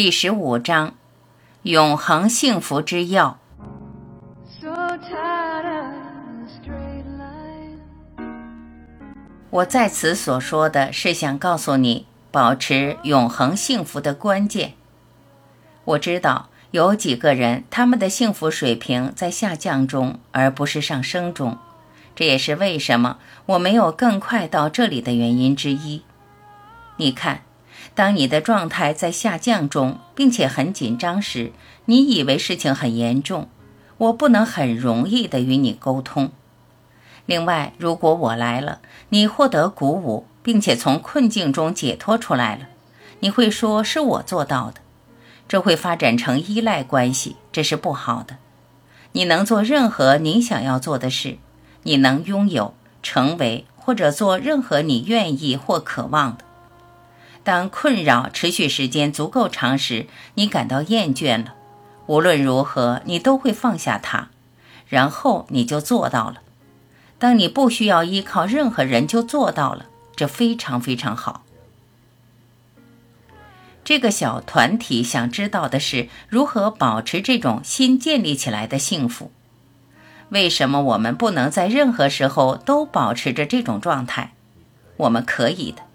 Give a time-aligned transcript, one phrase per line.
[0.00, 0.94] 第十五章：
[1.62, 3.40] 永恒幸福之药。
[9.50, 14.74] 我在此所说的是想告诉你，保持永恒幸福的关键。
[15.84, 21.58] 我知道有几个人，他们的幸福水平在下降中，而不是上升中。
[22.14, 26.04] 这也是为什么我没有更快到这里的原因之一。
[26.98, 27.40] 你看。
[27.98, 31.50] 当你的状态在下降中，并且很紧张时，
[31.86, 33.48] 你以为事情很严重，
[33.96, 36.30] 我不能很容易的与你沟通。
[37.26, 42.68] 另外，如果我来了，你获得鼓舞，并且从困境中解脱出来了，
[43.18, 44.80] 你会说是我做到的，
[45.48, 48.36] 这会发展成依赖关系，这是不好的。
[49.10, 51.38] 你能做任何你想要做的事，
[51.82, 56.44] 你能拥有、成为或者做任何你愿意或渴望的。
[57.48, 61.54] 当困扰持续时间足够长时，你感到厌倦了。
[62.04, 64.28] 无论如何，你都会放下它，
[64.86, 66.42] 然后你就做到了。
[67.18, 71.46] 当你不需要依靠任何人就做到了，这非常非常好。
[73.82, 79.32] 这个小团体想知道的是如何保持这种新建立起来的幸福。
[80.28, 84.34] 为什么我们不能在任何时候都保持着这种状态？
[84.98, 85.87] 我们可以的。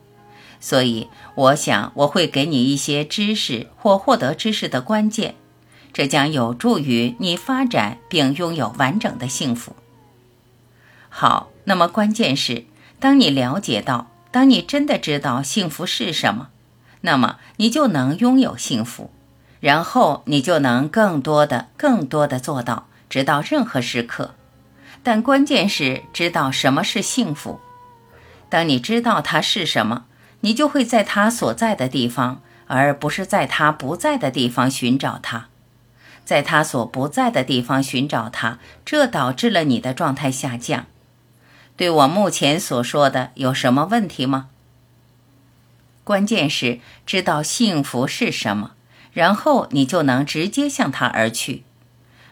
[0.63, 5.35] 所以，我想我会给你一些知识或获得知识的关键，
[5.91, 9.75] 这将有助于你发展并拥有完整的幸福。
[11.09, 12.63] 好，那么关键是，
[12.97, 16.47] 当你了解到，当你真的知道幸福是什么，
[17.01, 19.11] 那么你就能拥有幸福，
[19.59, 24.33] 然后你就能更多的、更多的做到，直到任何时刻。
[25.03, 27.59] 但关键是知道什么是幸福。
[28.47, 30.05] 当你知道它是什么。
[30.45, 35.47] 你就会在他所在的地方，而不是在他不在的地方寻找他，
[36.25, 40.85] 在他所不在的地方寻找他，这导致了你的状态下降。
[41.77, 44.49] 对我目前所说的有什么问题吗？
[46.03, 48.71] 关键是知道幸福是什么，
[49.13, 51.63] 然后你就能直接向他而去。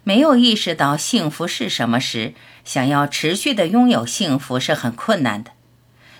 [0.03, 2.33] 没有意识到幸福是什么时，
[2.65, 5.51] 想要持续的拥有幸福是很困难的。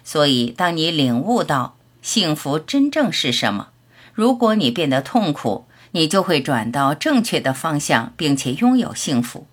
[0.04, 3.70] 所以，当你领悟到，幸福真正是什么？
[4.14, 9.48] 如果你变得痛苦，你就会转到正确的方向，并且拥有幸福。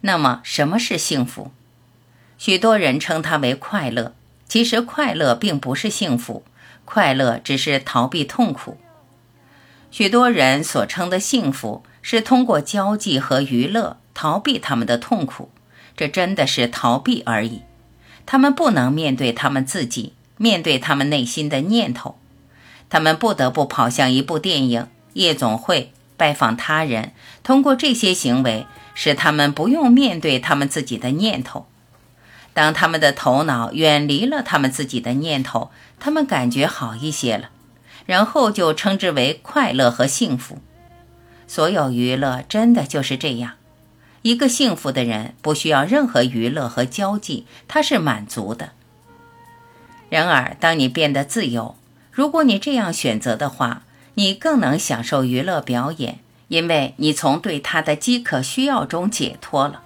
[0.00, 1.52] 那么，什么是幸福？
[2.38, 4.14] 许多人称它为快乐。
[4.48, 6.44] 其实，快乐并不是幸福，
[6.84, 8.78] 快乐只是逃避痛苦。
[9.90, 15.50] 许多人所称的幸福，是通过交际和娱乐逃避他们的痛苦。
[15.96, 17.62] 这真的是逃避而已。
[18.24, 20.12] 他们不能面对他们自己。
[20.36, 22.16] 面对他们内心的念头，
[22.88, 27.12] 他们不得不跑向一部电影、夜总会、拜访他人。
[27.42, 31.66] 通过这些行为，使他们不用面对他们自己的念头。
[32.52, 35.70] 当他们的头脑远离了他们自己的念头，
[36.00, 37.50] 他们感觉好一些了，
[38.06, 40.58] 然后就称之为快乐和幸福。
[41.46, 43.52] 所有娱乐真的就是这样。
[44.22, 48.72] 一个幸福的人不需要任何娱乐和交际，他是满足的。
[50.08, 51.76] 然而，当你变得自由，
[52.12, 53.82] 如果你这样选择的话，
[54.14, 59.82] 你更能享受娱乐表演，因为你从对他的饥渴需要中解脱了。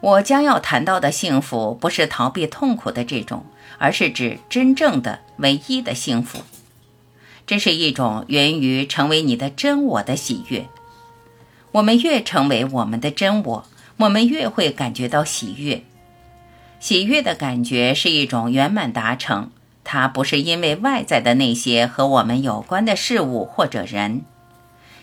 [0.00, 3.46] 我将要谈到的幸福，不是逃避痛苦的这种，
[3.78, 6.40] 而是指真正的、唯一的幸福。
[7.46, 10.66] 这是一种源于成为你的真我的喜悦。
[11.72, 13.66] 我们越成为我们的真我，
[13.98, 15.84] 我们越会感觉到喜悦。
[16.82, 19.52] 喜悦的感觉是一种圆满达成，
[19.84, 24.22] 它不是因为外在的那些和我们有关的事物或者人。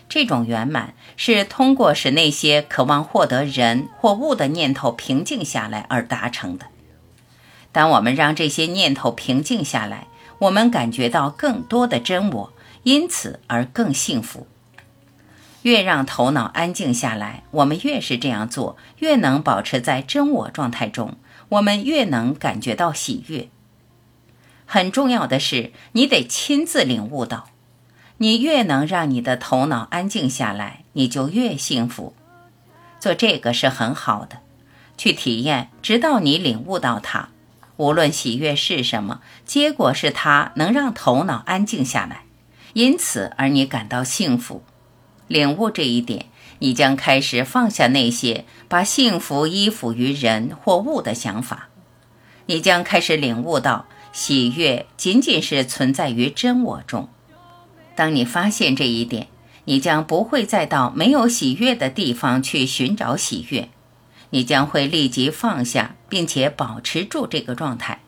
[0.06, 6.66] 这种圆满是通过使那些渴望获得人或物的念头平静下来而达成的。
[7.72, 10.08] 当我们让这些念头平静下来，
[10.40, 12.52] 我们感觉到更多的真我，
[12.82, 14.46] 因此而更幸福。
[15.62, 21.16] 越让头脑安静下来，我们越是这样做，越能保持在真我状态中。
[21.50, 23.48] 我们越能感觉到喜悦。
[24.66, 27.48] 很重要的是，你得亲自领悟到。
[28.18, 32.14] 你越能让你的头脑安静下来，你就越幸福。
[33.00, 34.40] 做这个是很好的，
[34.96, 37.30] 去体验，直到你领悟到它。
[37.78, 42.24] 无论喜悦是什么，结果是它能让头脑安静下来，
[42.74, 44.62] 因此而你感到幸福。
[45.26, 46.26] 领悟这一点。
[46.60, 51.68] 你将开始放下那些把幸福依附于人或物的想法，
[52.46, 57.08] 你将开始领悟到喜悦仅仅是存在于真我中。
[57.96, 59.28] 当你发现这一点，
[59.64, 63.68] 你将不会再到没有喜悦的地方去寻找喜悦，
[64.30, 68.00] 你将会立即放下，并且保持住这个状态。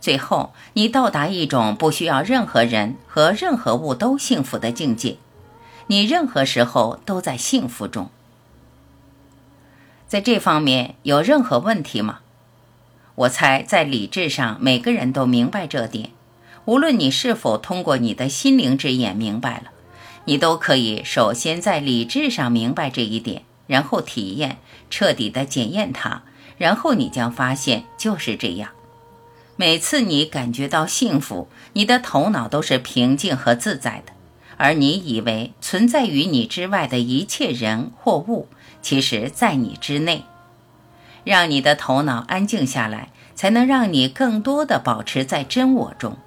[0.00, 5.16] 最后，你到达一种不需要任何人和任何物都幸福的境界。
[5.90, 8.10] 你任何时候都在幸福中。
[10.06, 12.20] 在这方面有任何问题吗？
[13.16, 16.10] 我猜在理智上每个人都明白这点，
[16.64, 19.72] 无论你是否通过你的心灵之眼明白了。
[20.26, 24.58] 你都可以首先在理智上明白这一点，然后体验，
[24.90, 26.22] 彻底的检验它，
[26.56, 28.70] 然后你将发现就是这样。
[29.56, 34.12] 每次你感觉到幸福，你的头脑都是平静和自在的，
[34.62, 38.46] 而你以为存在于你之外的一切人或物，
[38.82, 40.24] 其实在你之内。
[41.24, 46.18] 让你的头脑安静下来，才能让你更多的保持在真我中。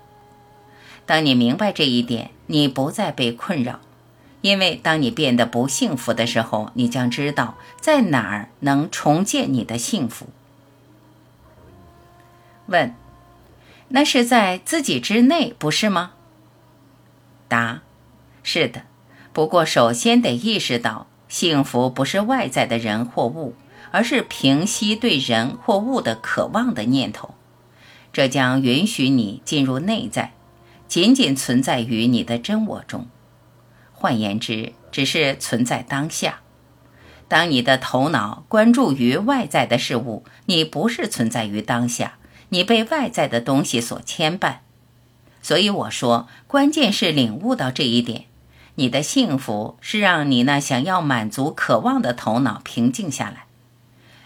[1.06, 3.80] 当你明白这一点，你不再被困扰，
[4.42, 10.30] 因为当你变得不幸福的时候，你将知道在哪儿能重建你的幸福。
[12.66, 12.96] 问：
[13.90, 16.14] 那是在自己之内，不是吗？
[17.48, 17.84] 答：
[18.44, 18.84] 是的。
[19.32, 23.56] 不过，首先得意识到，幸福不是外在的人或物，
[23.90, 27.34] 而是平息对人或物的渴望的念头。
[28.12, 30.34] 这将允许你进入内在。
[30.86, 33.08] 仅仅存在于你的真我中，
[33.94, 36.42] 换言之，只是存在当下。
[37.28, 42.20] 当你的头脑关注于外在的事物，你不是存在于当下，
[42.50, 44.58] 你被外在的东西所牵绊。
[45.42, 48.26] 所以我说，关键是领悟到这一点。
[48.76, 53.46] 你的幸福是让你那想要满足渴望的头脑平静下来，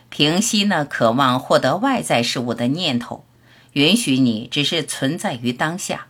[0.09, 3.25] 平息那渴望获得外在事物的念头，
[3.73, 6.07] 允许你只是存在于当下。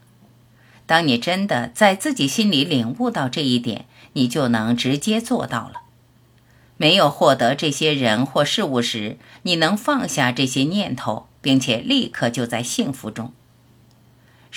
[0.85, 5.81] 当你真的在自己心里领悟到这一点，你就能直接做到了。
[6.77, 13.33] 没有获得这些人或事物时，你能放下这些念头，并且立刻就在幸福中。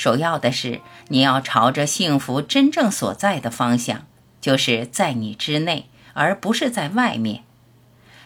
[0.01, 4.07] 首要的是，你要朝着幸福真正所在的方向，
[4.41, 7.45] 就是在你之内，而不是在外面。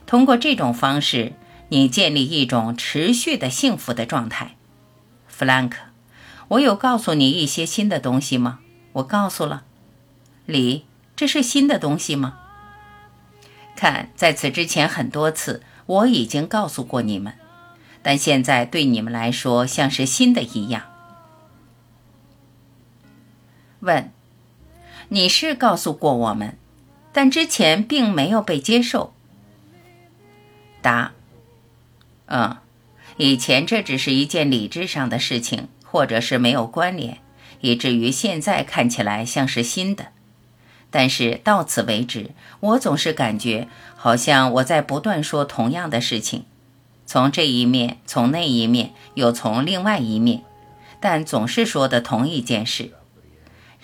[0.06, 1.32] 通过这种方式，
[1.70, 4.54] 你建立一种持续的幸福的状态，
[5.26, 5.78] 弗兰克。
[6.46, 8.60] 我有告诉你一些新的东西吗？
[8.92, 9.64] 我告诉了，
[10.46, 10.84] 李，
[11.16, 12.38] 这是新的东西吗？
[13.74, 17.32] 看，在此之前很多次我已经告诉过你们，
[18.00, 20.84] 但现在对你们来说像是新的一样。
[23.84, 24.10] 问，
[25.10, 26.58] 你是告诉过我们，
[27.12, 29.14] 但之前并没有被接受。
[30.82, 31.12] 答，
[32.26, 32.56] 嗯，
[33.16, 35.68] 以前这只是一件理智上的事情。
[35.94, 37.18] 或者是没有关联，
[37.60, 40.06] 以至于现在看起来像是新的。
[40.90, 46.46] 但是到此为止，我总是感觉好像我在不断说同样的事情，
[47.06, 50.42] 从这一面，从那一面，又从另外一面，
[50.98, 52.90] 但总是说的同一件事。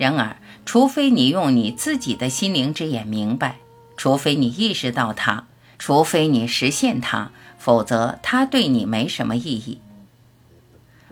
[0.01, 3.57] 然而，除非你用你自己的心灵之眼明白，
[3.99, 5.45] 除非你意识到它，
[5.79, 9.83] 除非你实现它，否则它对你没什么意义。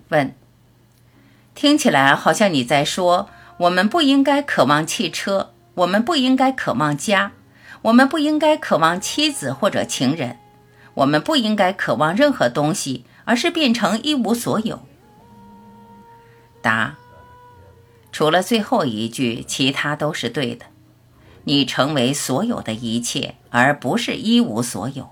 [0.09, 0.35] 问。
[1.55, 7.33] 听起来好像你在说，我们不应该渴望汽车，我们不应该渴望家，
[7.83, 10.39] 我们不应该渴望妻子或者情人，
[10.95, 14.81] 我们不应该渴望任何东西，而是变成一无所有。
[16.63, 16.97] 答：
[18.11, 20.67] 除了最后一句，其他都是对的。
[21.45, 25.11] 你成为所有的一切，而不是一无所有，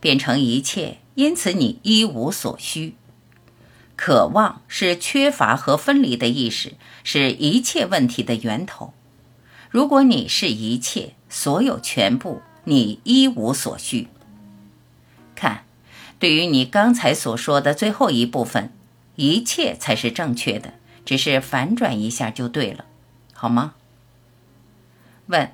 [0.00, 2.94] 变成一切，因此你一无所需。
[3.96, 8.92] 渴望是缺乏和分离的意识，是一切问题的源头。
[9.70, 14.08] 如果你是一切，所有全部，你一无所需。
[15.36, 15.64] 看，
[16.18, 18.72] 对于你刚才所说的最后一部分，
[19.14, 22.84] 一切才是正确的，只是反转一下就对了，
[23.32, 23.74] 好吗？
[25.26, 25.50] 问：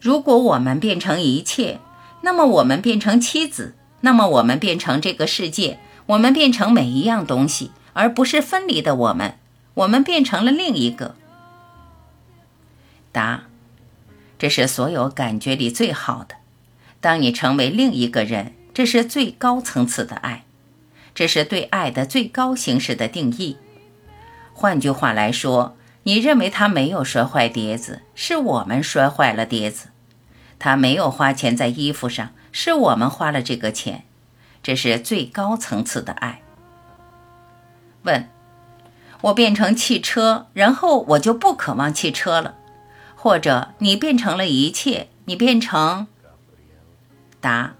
[0.00, 1.80] 如果我们变成一切，
[2.22, 5.78] 那么我们变成妻子，那么我们变成这个世界。
[6.06, 9.38] 我们变成每一样东西，而不是分离的我们。
[9.72, 11.14] 我们变成了另一个。
[13.10, 13.44] 答：
[14.38, 16.34] 这是所有感觉里最好的。
[17.00, 20.44] 当你成为另一个人，这是最高层次的爱，
[21.14, 23.56] 这是对爱的最高形式的定义。
[24.54, 29.88] 换句话来说，你认为他没有摔坏碟子，是我们摔坏了碟子；
[30.58, 34.04] 他没有花钱在衣服上，是我们花了这个钱。
[34.62, 36.40] 这是最高层次的爱。
[38.04, 38.30] 问：
[39.22, 42.54] 我变成汽车，然后我就不渴望汽车了；
[43.16, 46.06] 或者你变成了一切，你变成
[47.40, 47.74] 答。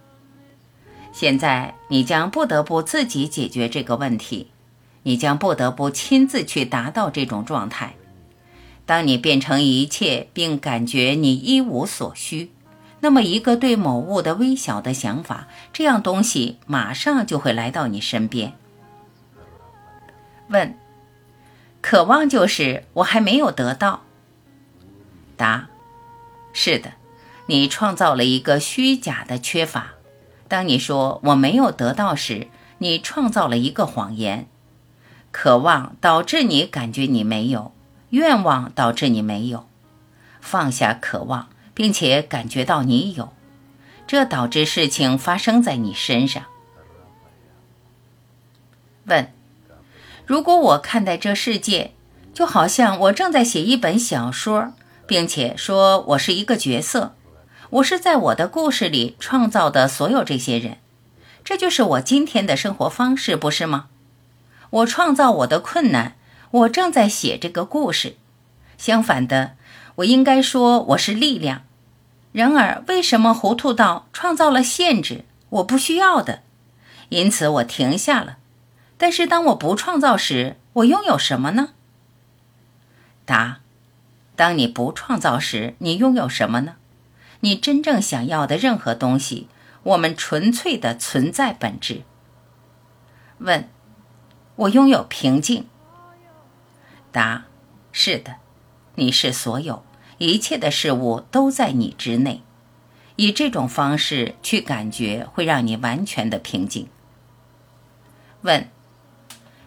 [1.12, 4.50] 现在你将不得不自己解决这个问题，
[5.04, 7.94] 你将不得不亲自去达到这种状态。
[8.84, 12.50] 当你变成一切，并感觉你一无所需，
[13.00, 18.52] 那么一个对某物的微小的想法，这样东西马上就会来到你身边。
[20.48, 20.76] 问：
[21.80, 24.02] 渴望就是我还没有得到。
[25.36, 25.68] 答：
[26.52, 26.92] 是的，
[27.46, 29.94] 你创造了一个虚假的缺乏。
[30.46, 34.46] 当你说我没有得到时，你创造了一个谎言。
[35.36, 37.72] 渴望导致你感觉你没有。
[38.10, 39.66] 愿望导致你没有
[40.40, 43.32] 放下渴望，并且感觉到你有，
[44.06, 46.44] 这导致事情发生在你身上。
[49.06, 49.32] 问：
[50.24, 51.90] 如果我看待这世界，
[52.32, 54.72] 就好像我正在写一本小说，
[55.04, 57.16] 并且说我是一个角色，
[57.70, 60.78] 我是在我的故事里创造的所有这些人，
[61.42, 63.86] 这就是我今天的生活方式，不是吗？
[64.74, 66.16] 我创造我的困难。
[66.50, 68.16] 我正在写这个故事，
[68.76, 69.56] 相反的，
[69.96, 71.62] 我应该说我是力量。
[72.32, 75.24] 然而，为什么糊涂到创造了限制？
[75.50, 76.42] 我不需要的，
[77.08, 78.38] 因此我停下了。
[78.96, 81.70] 但是，当我不创造时，我拥有什么呢？
[83.24, 83.60] 答：
[84.34, 86.74] 当你不创造时，你拥有什么呢？
[87.40, 89.48] 你真正想要的任何东西，
[89.84, 92.02] 我们纯粹的存在本质。
[93.38, 93.68] 问：
[94.56, 95.66] 我拥有平静。
[97.10, 97.44] 答：
[97.92, 98.36] 是的，
[98.94, 99.84] 你是所有
[100.18, 102.42] 一切的事物都在你之内。
[103.16, 106.88] 以这种方式去感觉，会让你完全的平静。
[108.42, 108.68] 问：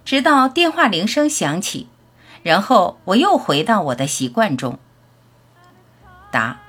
[0.04, 1.88] 直到电话铃声响起，
[2.44, 4.80] 然后我又回到我的习惯中。
[6.32, 6.60] 答：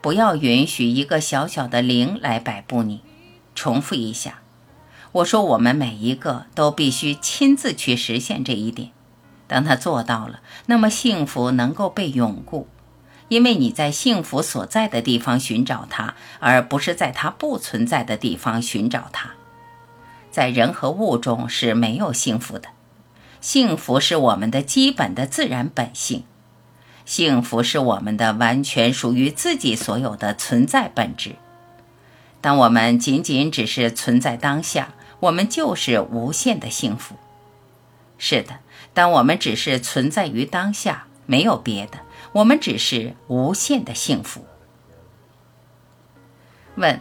[0.00, 3.02] 不要允许一个小小的铃来摆布你。
[3.54, 4.41] 重复一下，
[5.12, 8.90] 我说我们每一个都必须亲自去实现这一点。
[9.46, 12.66] 当他做到了，那么幸福能够被永固，
[13.28, 19.32] 因为你在幸福所在的地方寻找它，而不是在它不存在的地方寻找它。
[20.30, 22.70] 在人和物中是没有幸福的，
[23.42, 26.24] 幸福是我们的基本的自然本性，
[27.04, 31.36] 幸福是我们的完全属于自己所有的存在本质。
[32.40, 37.14] 当我们仅仅只是存在当下，我们就是无限的幸福。
[38.18, 38.58] 是的。
[38.92, 42.00] 当我们只是存在于当下，没有别的，
[42.32, 44.44] 我们只是无限的幸福。
[46.74, 47.00] 问，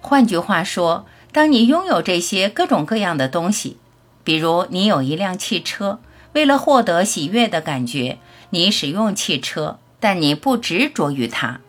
[0.00, 3.78] 换句话说，当你拥有这些各种各样的东西，
[4.22, 5.98] 比如你有一辆汽车，
[6.34, 8.18] 为了获得喜悦的感觉，
[8.50, 11.60] 你使用汽车，但你不执着于它，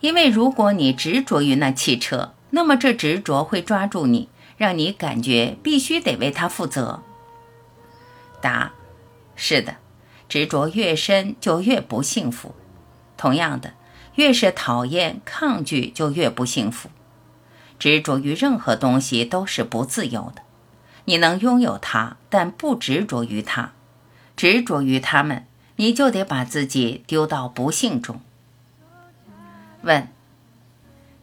[0.00, 7.02] 因为如果你执着于那汽车，那么这执着会抓住你，让你感觉必须得为它负责。
[8.42, 8.72] 答。
[9.40, 9.76] 是的，
[10.28, 12.56] 执着越深就越不幸福。
[13.16, 13.74] 同样的，
[14.16, 16.90] 越是讨厌、抗拒，就越不幸福。
[17.78, 20.42] 执着于任何东西都是不自由的。
[21.04, 23.72] 你能拥有它，但不执着于它。
[24.36, 25.46] 执着于它们，
[25.76, 28.20] 你就得把自己丢到不幸中。
[29.82, 30.08] 问：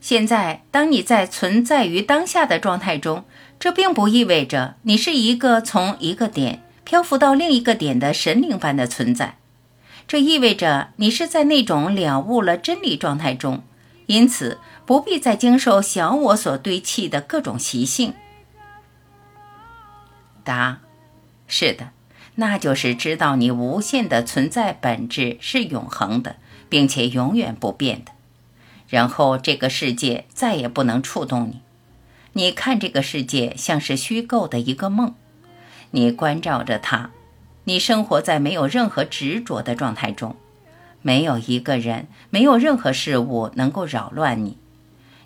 [0.06, 3.26] 现在，当你在存在于当下的状态中，
[3.60, 6.62] 这并不意味着你是一个从一个点。
[6.84, 9.40] 漂浮到另一个点的神灵般的存在，
[10.08, 13.64] 这意味着你是在那种了悟了真理状态中，
[14.06, 18.14] 因此不必再经受小我所堆砌的各种习性。
[20.44, 20.82] 答：
[21.48, 21.90] 是的，
[22.36, 26.36] 那就是知道你无限的存在本质是永恒的，
[26.70, 28.12] 并且永远不变的。
[28.88, 31.62] 然后这个世界再也不能触动你，
[32.34, 35.16] 你看这个世界像是虚构的一个梦。
[35.92, 37.12] 你关照着它，
[37.64, 40.36] 你生活在没有任何执着的状态中，
[41.02, 44.58] 没有一个人，没有任何事物能够扰乱你。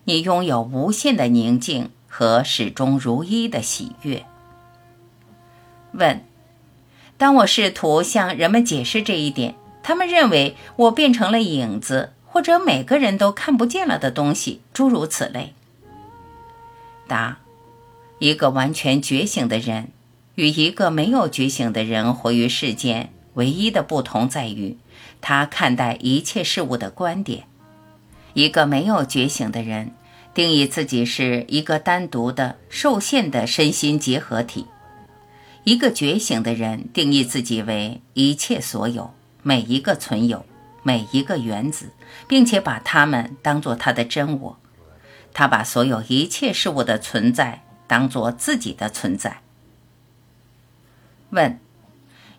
[0.06, 4.26] 你拥有无限的宁静和始终如一的喜悦。
[5.92, 6.24] 问：
[7.18, 15.54] 当我试图向人们解释这一点，他们认为我变成了影子，或者每个人都看不见了的东西，诸如此类。
[17.08, 17.40] 答：
[18.20, 19.90] 一个完全觉醒的人。
[20.36, 24.78] 与一个没有觉醒的人活于世间，唯一的不同在于，
[25.20, 27.44] 他看待一切事物的观点。
[28.34, 29.92] 一个没有觉醒的人，
[30.34, 34.68] 定义自己是一个单独的、受限的身心结合体。
[35.66, 40.46] 一个觉醒的人定义自己为一切所有，每一个存有，
[40.90, 41.92] 每一个原子，
[42.28, 44.60] 并且把它们当作他的真我。
[45.32, 49.44] 他把所有一切事物的存在当作自己的存在。
[51.30, 51.60] 问：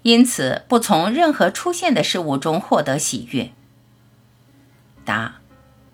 [0.03, 3.53] 因此不从任何出现的事物中获得喜悦？
[5.05, 5.37] 答：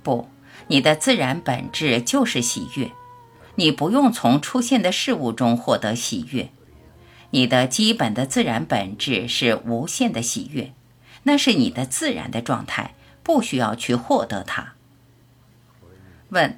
[0.02, 0.30] 不，
[0.68, 2.92] 你的自然本质就是喜悦，
[3.56, 6.48] 你不用从出现的事物中获得喜悦。
[7.32, 10.72] 你的基本的自然本质是无限的喜悦，
[11.26, 14.74] 那是你的自然的状态，不需要去获得它。
[16.28, 16.56] 问：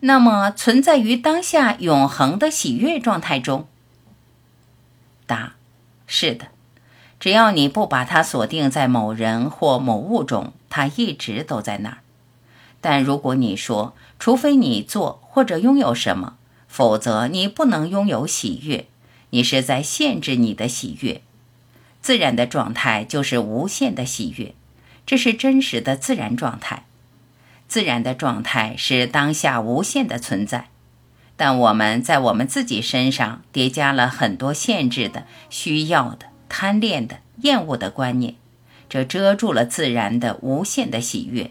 [0.00, 3.68] 那么存在于当下永恒的喜悦状态中？
[5.24, 5.54] 答：
[6.08, 6.48] 是的，
[7.20, 11.98] 只要你不把它锁定在某人或某物中，它一直都在那儿。
[12.80, 16.36] 但如果你说，除非你做或者拥有什么，
[16.66, 18.86] 否则你不能拥有喜悦。
[19.30, 21.22] 你是在限制你的喜悦，
[22.02, 24.54] 自然的状态就是无限的喜悦，
[25.04, 26.84] 这是真实的自然状态。
[27.68, 30.68] 自然的状态是当下无限的存在，
[31.36, 38.34] 但我们在我们自己身上叠加了很多限制的、需要的、贪恋的、厌恶的观念，
[38.88, 41.50] 这遮住了自然的无限的喜悦。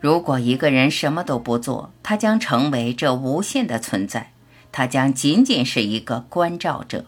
[0.00, 4.32] 如果一个人什么都不做，他将成为这无限的存在。
[4.70, 7.06] 他将仅仅是一个关照者。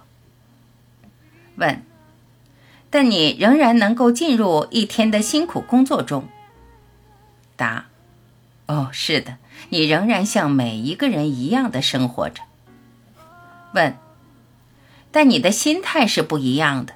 [1.57, 1.83] 问：
[2.91, 6.29] 但你仍然能够进入一天的辛苦工作中？
[7.57, 7.87] 答：
[8.67, 12.43] 哦，是的，你仍然像每一个人一样的生活着。
[13.73, 13.97] 问：
[15.11, 16.95] 但你的心态是不一样的。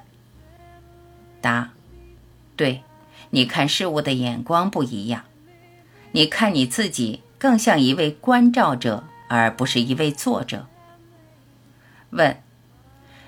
[1.41, 1.71] 答：
[2.55, 2.83] 对，
[3.31, 5.23] 你看事物的眼光不一样，
[6.11, 9.05] 你看你自己更像一位关照者。
[9.27, 10.67] 而不是一位作者。
[12.11, 12.37] 问：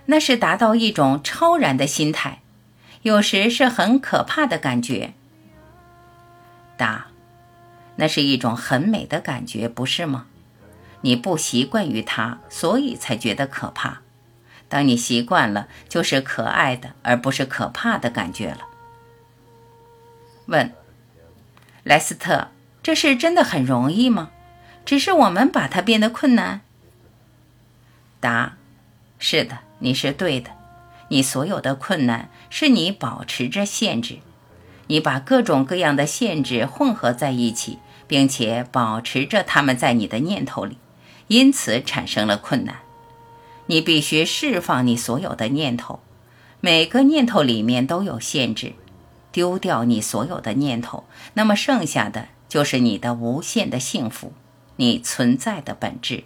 [0.05, 2.39] 那是达到一种超然的心态，
[3.07, 5.13] 有时是很可怕的感觉。
[6.75, 7.07] 答：
[7.95, 10.25] 那是一种很美的感觉，不是吗？
[11.01, 14.01] 你不习惯于它，所以才觉得可怕。
[14.67, 18.67] 当你习惯了，就是可爱的，而不是可怕的感觉了。
[20.47, 20.73] 问：
[21.83, 22.49] 莱斯特，
[22.83, 24.31] 这事真的很容易吗？
[24.83, 26.59] 只是我们把它变得困难。
[28.19, 28.57] 答：
[29.17, 30.56] 是的，你是对的。
[31.09, 34.19] 你所有的困难是你保持着限制，
[34.87, 40.77] 你把各种各样的限制混合在一起，并且保持着它们在你的念头里，
[41.27, 42.77] 因此产生了困难。
[43.67, 45.99] 你必须释放你所有的念头，
[46.61, 48.73] 每个念头里面都有限制。
[49.29, 51.03] 丢掉你所有的念头，
[51.35, 54.33] 那么剩下的就是你的无限的幸福。
[54.77, 56.23] 你存在的本质，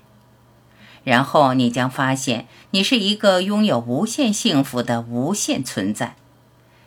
[1.03, 6.15] 然后你将发现，你是一个拥有无限幸福的无限存在，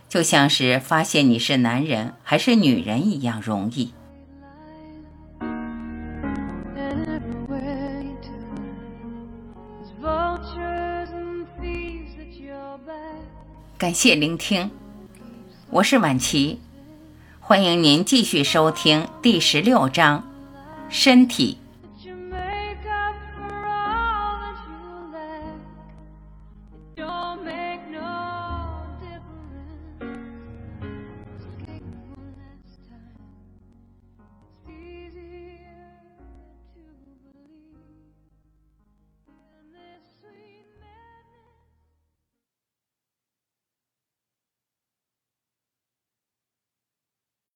[0.09, 3.93] 就像是发现你是男人还是女人一样容易。
[13.77, 14.71] 感谢聆听，
[15.71, 16.61] 我是晚琪，
[17.41, 20.25] 欢迎您继续收听第十六章。
[20.89, 21.59] 身体。